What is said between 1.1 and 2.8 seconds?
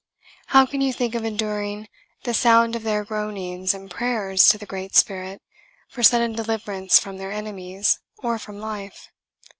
of enduring the sound